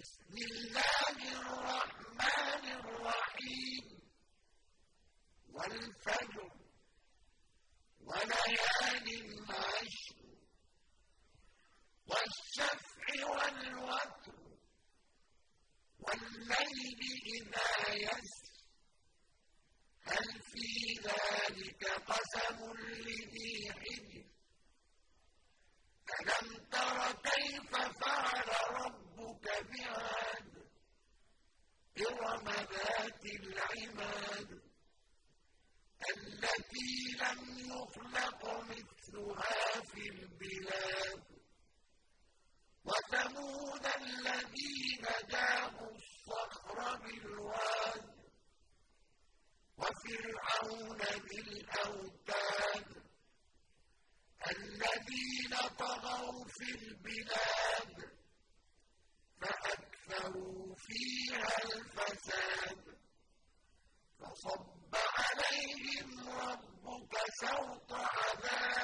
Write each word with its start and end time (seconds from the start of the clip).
بسم 0.00 0.34
الله 0.36 1.18
الرحمن 1.40 2.64
الرحيم. 2.80 3.84
والفجر 5.52 6.50
وليال 8.00 9.08
عشر 9.50 10.16
والشفع 12.06 13.06
والوتر 13.28 14.38
والليل 15.98 17.00
إذا 17.36 17.94
يسر. 17.94 18.54
هل 20.02 20.28
في 20.52 20.68
ذلك 21.08 21.84
قسم 21.84 22.58
لذي 23.06 23.72
حجر؟ 23.72 24.24
ألم 26.20 26.48
تر 26.72 27.12
كيف 27.12 27.70
فعل 28.00 28.48
ربك 28.70 28.99
إرم 32.20 32.44
ذات 32.48 33.24
العماد 33.24 34.60
التي 36.10 37.16
لم 37.20 37.40
يخلق 37.58 38.62
مثلها 38.62 39.80
في 39.80 40.08
البلاد 40.08 41.24
وثمود 42.84 43.86
الذين 43.86 45.04
جابوا 45.30 45.90
الصخر 45.96 46.96
بالواد 46.96 48.10
وفرعون 49.78 50.98
بالأوتاد 50.98 52.86
الذين 54.50 55.56
طغوا 55.78 56.44
في 56.48 56.74
البلاد 56.74 58.19
فأكثروا 60.20 60.74
فيها 60.76 61.56
الفساد. 61.64 62.78
فصب 64.18 64.94
عليهم 64.94 66.28
ربك 66.28 67.14
سوط 67.40 67.92
عذاب. 67.92 68.79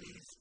these 0.00 0.37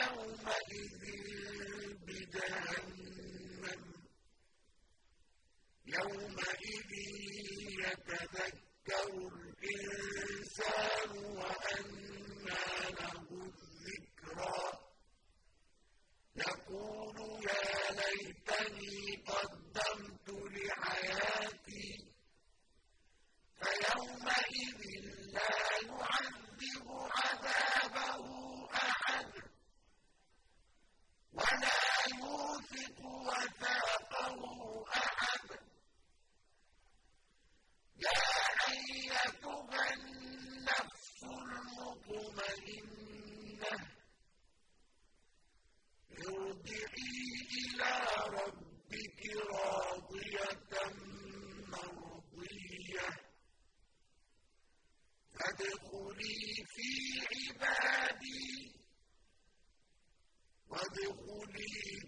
يومئذ 0.00 1.02
بجهنم. 2.06 3.82
يومئذ 5.86 6.90
يتذكر 7.84 9.08
الإنسان 9.34 11.10
وأنى 11.38 12.64
له 12.98 13.26
الذكرى. 13.48 14.62
يقول 16.36 17.18
يا 17.48 17.66
ليتني 17.98 19.07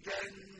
وادخلي 0.00 0.30
جنة 0.30 0.59